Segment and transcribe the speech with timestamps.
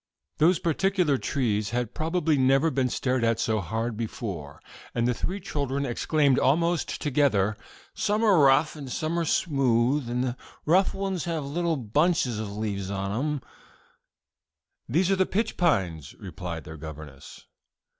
[0.39, 4.59] Those particular trees had probably never been stared at so hard before,
[4.95, 7.55] and the three children exclaimed almost together:
[7.93, 12.51] "Some are rough, and some are smooth, and the rough ones have little bunches of
[12.57, 13.41] leaves on 'em."
[14.89, 17.45] "These are the pitch pines," replied their governess.